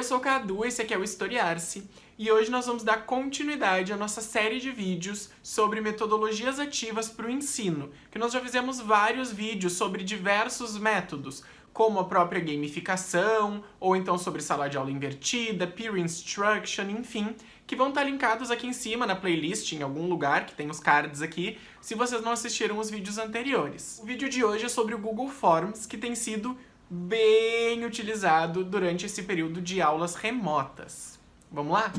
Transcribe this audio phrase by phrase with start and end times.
[0.00, 1.86] eu sou o Cadu, esse aqui é o Historiar-se,
[2.18, 7.26] e hoje nós vamos dar continuidade à nossa série de vídeos sobre metodologias ativas para
[7.26, 13.62] o ensino, que nós já fizemos vários vídeos sobre diversos métodos, como a própria gamificação,
[13.78, 17.36] ou então sobre sala de aula invertida, peer instruction, enfim,
[17.66, 20.80] que vão estar linkados aqui em cima na playlist, em algum lugar, que tem os
[20.80, 24.00] cards aqui, se vocês não assistiram os vídeos anteriores.
[24.02, 26.56] O vídeo de hoje é sobre o Google Forms, que tem sido
[26.90, 31.20] bem utilizado durante esse período de aulas remotas.
[31.52, 31.92] Vamos lá?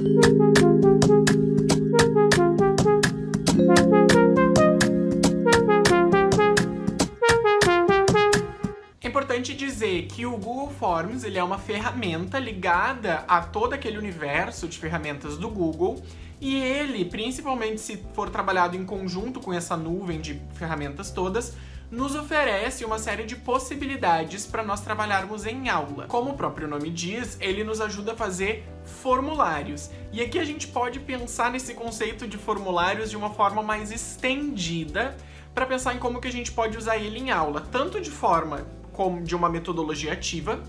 [9.00, 13.98] É importante dizer que o Google Forms ele é uma ferramenta ligada a todo aquele
[13.98, 16.04] universo de ferramentas do Google
[16.42, 21.56] e ele, principalmente se for trabalhado em conjunto com essa nuvem de ferramentas todas,
[21.92, 26.08] nos oferece uma série de possibilidades para nós trabalharmos em aula.
[26.08, 29.90] Como o próprio nome diz, ele nos ajuda a fazer formulários.
[30.14, 35.18] E aqui a gente pode pensar nesse conceito de formulários de uma forma mais estendida
[35.54, 38.66] para pensar em como que a gente pode usar ele em aula, tanto de forma
[38.94, 40.64] como de uma metodologia ativa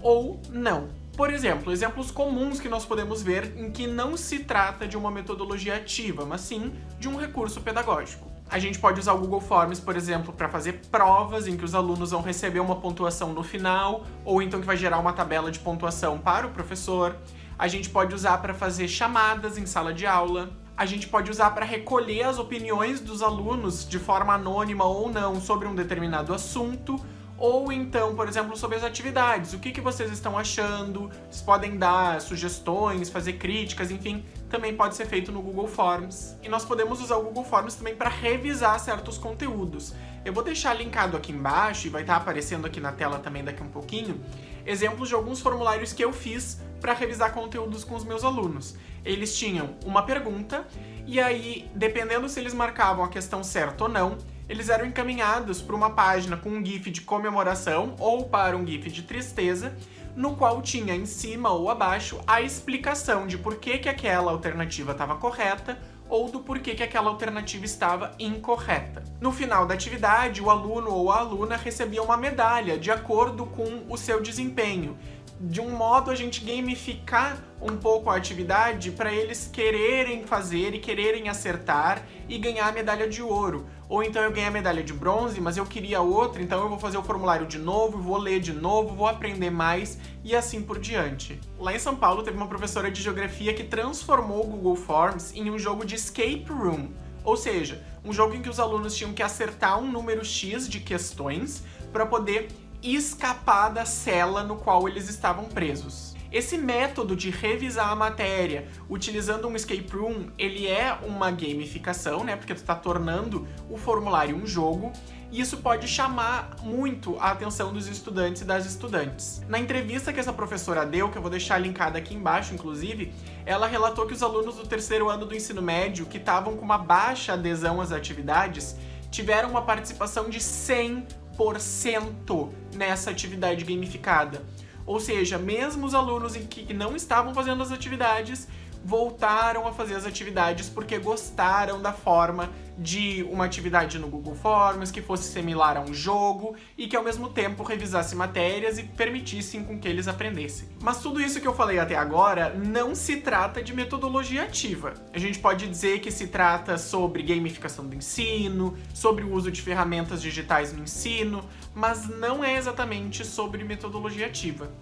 [0.00, 0.90] ou não.
[1.16, 5.10] Por exemplo, exemplos comuns que nós podemos ver em que não se trata de uma
[5.10, 8.28] metodologia ativa, mas sim de um recurso pedagógico.
[8.50, 11.74] A gente pode usar o Google Forms, por exemplo, para fazer provas em que os
[11.74, 15.58] alunos vão receber uma pontuação no final, ou então que vai gerar uma tabela de
[15.58, 17.14] pontuação para o professor.
[17.58, 20.48] A gente pode usar para fazer chamadas em sala de aula.
[20.74, 25.38] A gente pode usar para recolher as opiniões dos alunos de forma anônima ou não
[25.40, 26.98] sobre um determinado assunto
[27.38, 29.52] ou então, por exemplo, sobre as atividades.
[29.52, 31.08] O que, que vocês estão achando?
[31.30, 36.36] Vocês podem dar sugestões, fazer críticas, enfim, também pode ser feito no Google Forms.
[36.42, 39.94] E nós podemos usar o Google Forms também para revisar certos conteúdos.
[40.24, 43.62] Eu vou deixar linkado aqui embaixo e vai estar aparecendo aqui na tela também daqui
[43.62, 44.20] um pouquinho,
[44.66, 48.76] exemplos de alguns formulários que eu fiz para revisar conteúdos com os meus alunos.
[49.04, 50.66] Eles tinham uma pergunta
[51.06, 55.76] e aí, dependendo se eles marcavam a questão certa ou não, eles eram encaminhados para
[55.76, 59.76] uma página com um GIF de comemoração ou para um GIF de tristeza,
[60.18, 64.90] no qual tinha em cima ou abaixo a explicação de por que, que aquela alternativa
[64.90, 69.04] estava correta ou do porquê que aquela alternativa estava incorreta.
[69.20, 73.84] No final da atividade, o aluno ou a aluna recebia uma medalha de acordo com
[73.88, 74.98] o seu desempenho.
[75.40, 80.80] De um modo a gente gamificar um pouco a atividade para eles quererem fazer e
[80.80, 83.68] quererem acertar e ganhar a medalha de ouro.
[83.88, 86.78] Ou então eu ganhei a medalha de bronze, mas eu queria outra, então eu vou
[86.78, 90.78] fazer o formulário de novo, vou ler de novo, vou aprender mais e assim por
[90.78, 91.40] diante.
[91.58, 95.50] Lá em São Paulo teve uma professora de geografia que transformou o Google Forms em
[95.50, 96.90] um jogo de escape room.
[97.24, 100.80] Ou seja, um jogo em que os alunos tinham que acertar um número X de
[100.80, 102.48] questões para poder
[102.82, 106.14] escapar da cela no qual eles estavam presos.
[106.30, 112.36] Esse método de revisar a matéria utilizando um escape room, ele é uma gamificação, né?
[112.36, 114.92] Porque tu está tornando o formulário um jogo
[115.30, 119.42] e isso pode chamar muito a atenção dos estudantes e das estudantes.
[119.48, 123.12] Na entrevista que essa professora deu, que eu vou deixar linkada aqui embaixo, inclusive,
[123.44, 126.78] ela relatou que os alunos do terceiro ano do ensino médio, que estavam com uma
[126.78, 128.76] baixa adesão às atividades,
[129.10, 134.42] tiveram uma participação de 100% nessa atividade gamificada.
[134.88, 138.48] Ou seja, mesmo os alunos que não estavam fazendo as atividades
[138.88, 144.90] voltaram a fazer as atividades porque gostaram da forma de uma atividade no Google Forms
[144.90, 149.62] que fosse similar a um jogo e que ao mesmo tempo revisasse matérias e permitissem
[149.62, 150.70] com que eles aprendessem.
[150.80, 154.94] Mas tudo isso que eu falei até agora não se trata de metodologia ativa.
[155.12, 159.60] A gente pode dizer que se trata sobre gamificação do ensino, sobre o uso de
[159.60, 161.44] ferramentas digitais no ensino,
[161.74, 164.72] mas não é exatamente sobre metodologia ativa.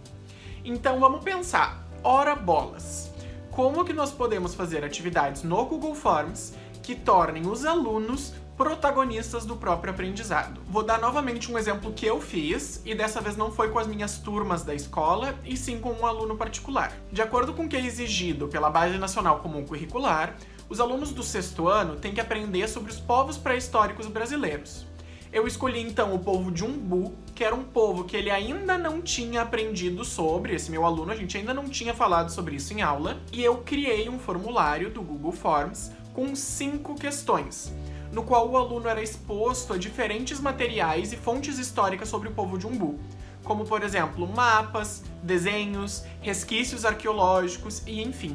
[0.64, 3.15] Então vamos pensar, ora bolas
[3.56, 6.52] como que nós podemos fazer atividades no Google Forms
[6.82, 10.60] que tornem os alunos protagonistas do próprio aprendizado.
[10.68, 13.86] Vou dar novamente um exemplo que eu fiz, e dessa vez não foi com as
[13.86, 16.92] minhas turmas da escola, e sim com um aluno particular.
[17.10, 20.36] De acordo com o que é exigido pela Base Nacional Comum Curricular,
[20.68, 24.86] os alunos do sexto ano têm que aprender sobre os povos pré-históricos brasileiros.
[25.36, 29.02] Eu escolhi então o povo de Umbu, que era um povo que ele ainda não
[29.02, 32.80] tinha aprendido sobre, esse meu aluno, a gente ainda não tinha falado sobre isso em
[32.80, 37.70] aula, e eu criei um formulário do Google Forms com cinco questões,
[38.10, 42.56] no qual o aluno era exposto a diferentes materiais e fontes históricas sobre o povo
[42.56, 42.98] de Umbu,
[43.44, 48.34] como por exemplo mapas, desenhos, resquícios arqueológicos e enfim.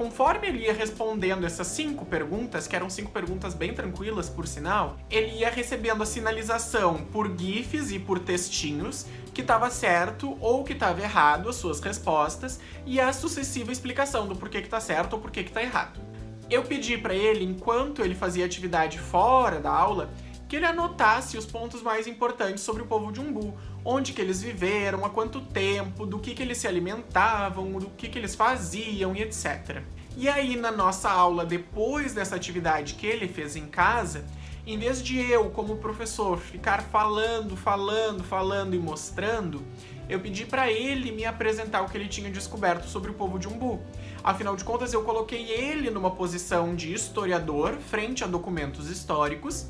[0.00, 4.96] Conforme ele ia respondendo essas cinco perguntas, que eram cinco perguntas bem tranquilas, por sinal,
[5.10, 9.04] ele ia recebendo a sinalização por GIFs e por textinhos
[9.34, 14.34] que estava certo ou que estava errado as suas respostas e a sucessiva explicação do
[14.34, 16.00] porquê que tá certo ou porquê que tá errado.
[16.48, 20.08] Eu pedi para ele, enquanto ele fazia atividade fora da aula,
[20.48, 23.54] que ele anotasse os pontos mais importantes sobre o povo de Umbu,
[23.84, 28.08] onde que eles viveram, há quanto tempo, do que que eles se alimentavam, do que
[28.08, 29.82] que eles faziam e etc.
[30.16, 34.24] E aí na nossa aula depois dessa atividade que ele fez em casa,
[34.66, 39.62] em vez de eu, como professor, ficar falando, falando, falando e mostrando,
[40.08, 43.48] eu pedi para ele me apresentar o que ele tinha descoberto sobre o povo de
[43.48, 43.80] Umbu.
[44.22, 49.66] Afinal de contas, eu coloquei ele numa posição de historiador frente a documentos históricos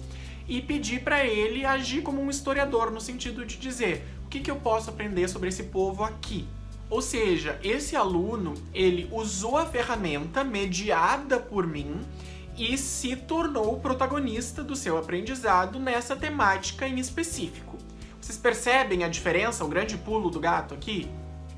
[0.51, 4.51] e pedir para ele agir como um historiador, no sentido de dizer o que, que
[4.51, 6.45] eu posso aprender sobre esse povo aqui.
[6.91, 12.01] Ou seja, esse aluno ele usou a ferramenta mediada por mim
[12.59, 17.79] e se tornou o protagonista do seu aprendizado nessa temática em específico.
[18.21, 21.09] Vocês percebem a diferença, o grande pulo do gato aqui?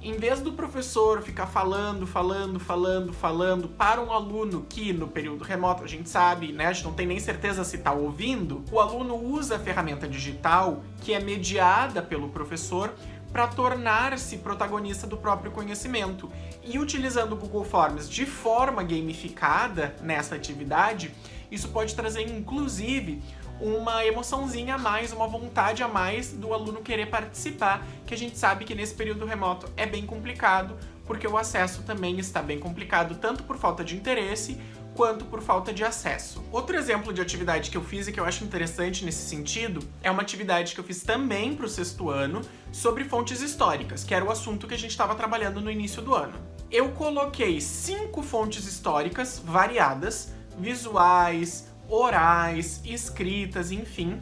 [0.03, 5.45] Em vez do professor ficar falando, falando, falando, falando para um aluno que no período
[5.45, 8.81] remoto a gente sabe, né, a gente não tem nem certeza se está ouvindo, o
[8.81, 12.93] aluno usa a ferramenta digital que é mediada pelo professor
[13.33, 16.31] para tornar-se protagonista do próprio conhecimento.
[16.63, 21.15] E utilizando o Google Forms de forma gamificada nessa atividade,
[21.51, 23.23] isso pode trazer inclusive
[23.61, 28.37] uma emoçãozinha a mais, uma vontade a mais do aluno querer participar, que a gente
[28.37, 30.77] sabe que nesse período remoto é bem complicado,
[31.07, 34.59] porque o acesso também está bem complicado, tanto por falta de interesse
[34.95, 36.45] quanto por falta de acesso.
[36.53, 40.11] Outro exemplo de atividade que eu fiz e que eu acho interessante nesse sentido é
[40.11, 44.25] uma atividade que eu fiz também para o sexto ano sobre fontes históricas, que era
[44.25, 46.35] o assunto que a gente estava trabalhando no início do ano.
[46.71, 54.21] Eu coloquei cinco fontes históricas variadas, visuais, orais, escritas, enfim.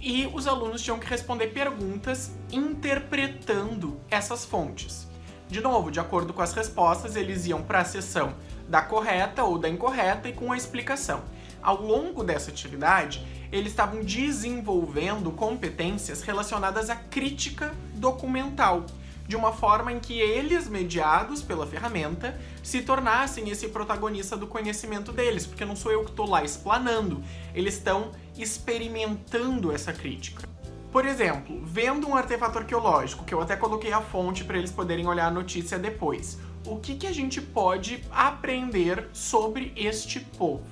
[0.00, 5.06] E os alunos tinham que responder perguntas interpretando essas fontes.
[5.48, 8.34] De novo, de acordo com as respostas, eles iam para a sessão
[8.68, 11.22] da correta ou da incorreta e com a explicação.
[11.62, 18.86] Ao longo dessa atividade, eles estavam desenvolvendo competências relacionadas à crítica documental
[19.26, 25.12] de uma forma em que eles, mediados pela ferramenta, se tornassem esse protagonista do conhecimento
[25.12, 27.22] deles, porque não sou eu que estou lá explanando,
[27.54, 30.48] eles estão experimentando essa crítica.
[30.90, 35.06] Por exemplo, vendo um artefato arqueológico, que eu até coloquei a fonte para eles poderem
[35.06, 40.64] olhar a notícia depois, o que, que a gente pode aprender sobre este povo?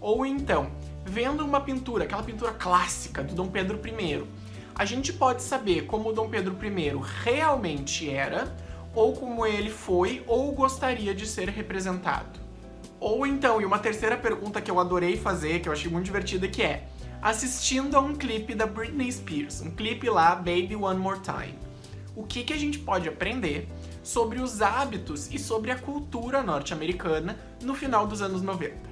[0.00, 0.70] Ou então,
[1.04, 4.24] vendo uma pintura, aquela pintura clássica do Dom Pedro I,
[4.78, 6.92] a gente pode saber como Dom Pedro I
[7.24, 8.56] realmente era,
[8.94, 12.38] ou como ele foi ou gostaria de ser representado.
[13.00, 16.46] Ou então, e uma terceira pergunta que eu adorei fazer, que eu achei muito divertida,
[16.46, 16.86] que é
[17.20, 21.58] assistindo a um clipe da Britney Spears, um clipe lá, Baby One More Time.
[22.14, 23.68] O que, que a gente pode aprender
[24.04, 28.87] sobre os hábitos e sobre a cultura norte-americana no final dos anos 90?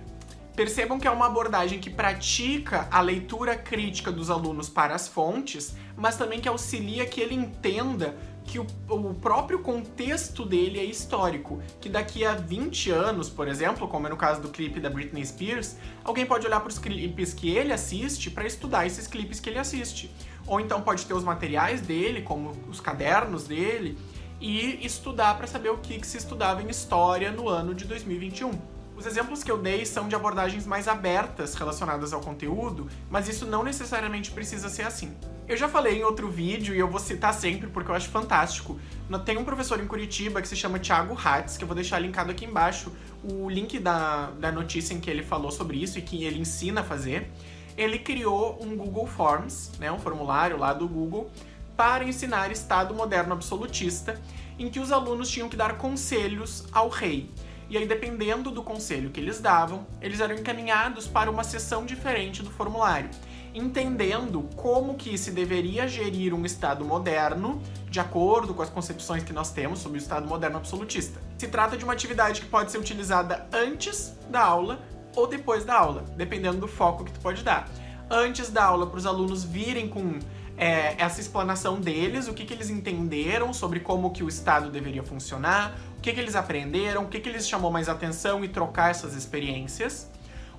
[0.57, 5.77] Percebam que é uma abordagem que pratica a leitura crítica dos alunos para as fontes,
[5.95, 11.61] mas também que auxilia que ele entenda que o, o, próprio contexto dele é histórico.
[11.79, 15.27] Que daqui a 20 anos, por exemplo, como é no caso do clipe da Britney
[15.27, 19.51] Spears, alguém pode olhar para os clipes que ele assiste para estudar esses clipes que
[19.51, 20.11] ele assiste.
[20.47, 23.99] Ou então pode ter os materiais dele, como os cadernos dele,
[24.41, 28.76] e estudar para saber o que, que se estudava em história no ano de 2021.
[28.97, 33.45] Os exemplos que eu dei são de abordagens mais abertas relacionadas ao conteúdo, mas isso
[33.45, 35.15] não necessariamente precisa ser assim.
[35.47, 38.81] Eu já falei em outro vídeo e eu vou citar sempre porque eu acho fantástico.
[39.27, 42.31] Tem um professor em Curitiba que se chama Thiago Hatz, que eu vou deixar linkado
[42.31, 42.91] aqui embaixo
[43.23, 46.81] o link da, da notícia em que ele falou sobre isso e que ele ensina
[46.81, 47.31] a fazer.
[47.77, 51.31] Ele criou um Google Forms, né, um formulário lá do Google,
[51.77, 54.19] para ensinar Estado moderno absolutista,
[54.59, 57.31] em que os alunos tinham que dar conselhos ao rei.
[57.69, 62.43] E aí, dependendo do conselho que eles davam, eles eram encaminhados para uma seção diferente
[62.43, 63.11] do formulário,
[63.53, 69.33] entendendo como que se deveria gerir um Estado moderno, de acordo com as concepções que
[69.33, 71.21] nós temos sobre o Estado moderno absolutista.
[71.39, 74.81] Se trata de uma atividade que pode ser utilizada antes da aula
[75.17, 77.69] ou depois da aula, dependendo do foco que tu pode dar.
[78.09, 80.21] Antes da aula, para os alunos virem com
[80.57, 85.03] é, essa explanação deles, o que, que eles entenderam sobre como que o Estado deveria
[85.03, 88.91] funcionar, o que, que eles aprenderam, o que, que eles chamou mais atenção e trocar
[88.91, 90.11] essas experiências.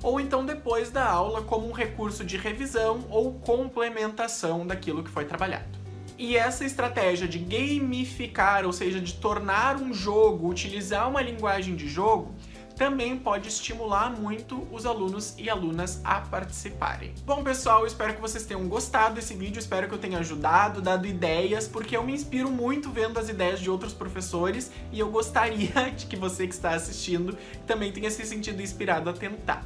[0.03, 5.25] Ou então depois da aula como um recurso de revisão ou complementação daquilo que foi
[5.25, 5.77] trabalhado.
[6.19, 11.87] E essa estratégia de gamificar, ou seja, de tornar um jogo, utilizar uma linguagem de
[11.87, 12.33] jogo,
[12.77, 17.13] também pode estimular muito os alunos e alunas a participarem.
[17.25, 21.07] Bom, pessoal, espero que vocês tenham gostado desse vídeo, espero que eu tenha ajudado, dado
[21.07, 25.89] ideias, porque eu me inspiro muito vendo as ideias de outros professores e eu gostaria
[25.97, 29.65] de que você que está assistindo também tenha se sentido inspirado a tentar.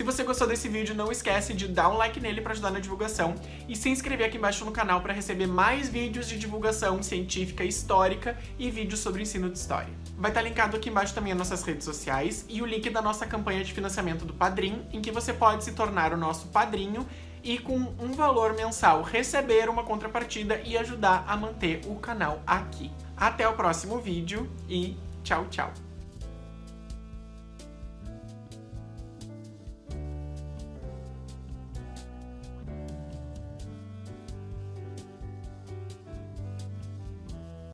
[0.00, 2.80] Se você gostou desse vídeo, não esquece de dar um like nele para ajudar na
[2.80, 3.34] divulgação
[3.68, 8.34] e se inscrever aqui embaixo no canal para receber mais vídeos de divulgação científica histórica
[8.58, 9.92] e vídeos sobre ensino de história.
[10.16, 13.26] Vai estar linkado aqui embaixo também as nossas redes sociais e o link da nossa
[13.26, 17.06] campanha de financiamento do Padrim, em que você pode se tornar o nosso padrinho
[17.44, 22.90] e com um valor mensal receber uma contrapartida e ajudar a manter o canal aqui.
[23.14, 25.89] Até o próximo vídeo e tchau, tchau!